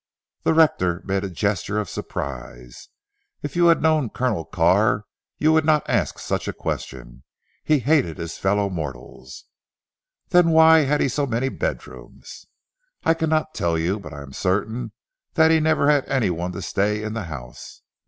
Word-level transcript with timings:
The 0.41 0.55
rector 0.55 1.03
made 1.05 1.23
a 1.23 1.29
gesture 1.29 1.77
of 1.77 1.87
surprise. 1.87 2.89
"If 3.43 3.55
you 3.55 3.67
had 3.67 3.83
known 3.83 4.09
Colonel 4.09 4.45
Carr 4.45 5.05
you 5.37 5.53
would 5.53 5.63
not 5.63 5.87
ask 5.87 6.17
such 6.17 6.47
a 6.47 6.53
question. 6.53 7.21
He 7.63 7.77
hated 7.77 8.17
his 8.17 8.39
fellow 8.39 8.67
mortals." 8.67 9.45
"Then 10.29 10.49
why 10.49 10.85
had 10.85 11.01
he 11.01 11.07
so 11.07 11.27
many 11.27 11.49
bedrooms?" 11.49 12.47
"I 13.03 13.13
cannot 13.13 13.53
tell 13.53 13.77
you. 13.77 13.99
But 13.99 14.11
I 14.15 14.23
am 14.23 14.33
certain 14.33 14.91
that 15.35 15.51
he 15.51 15.59
never 15.59 15.87
had 15.87 16.09
anyone 16.09 16.51
to 16.53 16.63
stay 16.63 17.03
in 17.03 17.13
the 17.13 17.25
house. 17.25 17.83